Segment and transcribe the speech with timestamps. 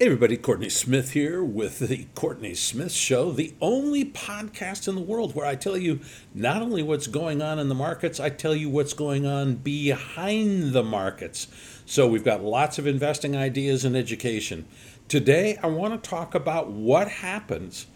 [0.00, 5.02] Hey everybody, Courtney Smith here with the Courtney Smith Show, the only podcast in the
[5.02, 6.00] world where I tell you
[6.32, 10.72] not only what's going on in the markets, I tell you what's going on behind
[10.72, 11.48] the markets.
[11.84, 14.66] So we've got lots of investing ideas and education.
[15.06, 17.86] Today, I want to talk about what happens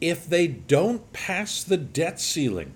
[0.00, 2.74] if they don't pass the debt ceiling.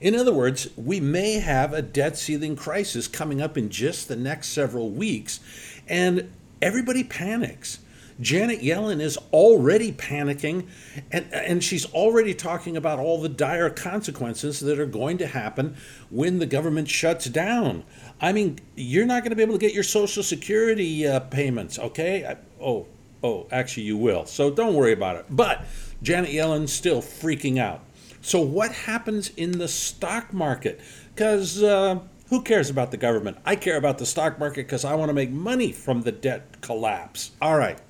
[0.00, 4.14] In other words, we may have a debt ceiling crisis coming up in just the
[4.14, 5.40] next several weeks,
[5.88, 7.80] and everybody panics
[8.22, 10.68] Janet Yellen is already panicking
[11.10, 15.76] and, and she's already talking about all the dire consequences that are going to happen
[16.08, 17.82] when the government shuts down.
[18.20, 21.78] I mean, you're not going to be able to get your Social Security uh, payments,
[21.78, 22.24] okay?
[22.24, 22.86] I, oh,
[23.24, 24.24] oh, actually, you will.
[24.24, 25.26] So don't worry about it.
[25.28, 25.64] But
[26.02, 27.80] Janet Yellen's still freaking out.
[28.24, 30.80] So, what happens in the stock market?
[31.12, 31.98] Because uh,
[32.28, 33.36] who cares about the government?
[33.44, 36.60] I care about the stock market because I want to make money from the debt
[36.60, 37.32] collapse.
[37.42, 37.80] All right.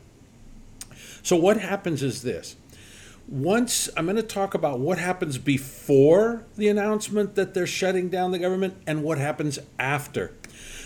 [1.23, 2.57] So, what happens is this.
[3.29, 8.33] Once I'm going to talk about what happens before the announcement that they're shutting down
[8.33, 10.33] the government and what happens after.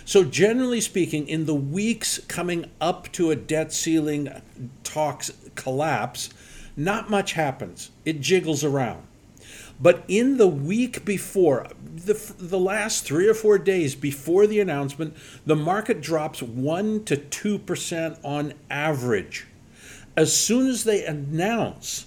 [0.04, 4.30] So, generally speaking, in the weeks coming up to a debt ceiling
[4.84, 6.28] talks collapse,
[6.76, 7.90] not much happens.
[8.04, 9.04] It jiggles around.
[9.80, 15.16] But in the week before, the, the last three or four days before the announcement,
[15.44, 19.46] the market drops 1% to 2% on average
[20.16, 22.06] as soon as they announce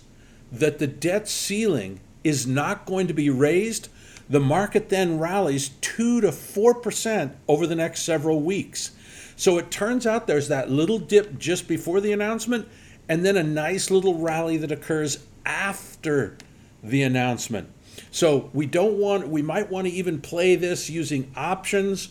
[0.52, 3.90] that the debt ceiling is not going to be raised,
[4.30, 8.92] the market then rallies 2 to 4% over the next several weeks.
[9.36, 12.68] So it turns out there's that little dip just before the announcement,
[13.08, 16.38] and then a nice little rally that occurs after
[16.84, 17.70] the announcement.
[18.12, 22.10] So we don't want, we might want to even play this using options,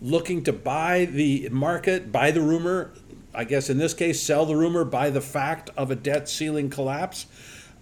[0.00, 2.92] looking to buy the market, buy the rumor,
[3.38, 6.70] I guess in this case, sell the rumor, buy the fact of a debt ceiling
[6.70, 7.26] collapse.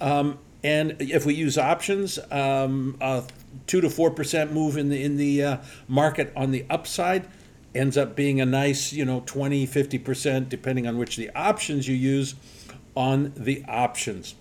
[0.02, 3.24] Um, and if we use options, um, a
[3.66, 5.56] two to four percent move in the in the uh,
[5.88, 7.26] market on the upside
[7.74, 11.88] ends up being a nice, you know, 20, 50 percent, depending on which the options
[11.88, 12.34] you use
[12.94, 14.34] on the options.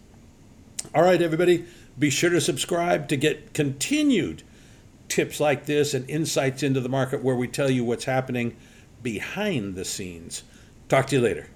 [0.94, 1.66] All right, everybody,
[1.98, 4.44] be sure to subscribe to get continued
[5.08, 8.58] tips like this and insights into the market where we tell you what's happening
[9.02, 10.44] behind the scenes.
[10.88, 11.48] Talk to you later.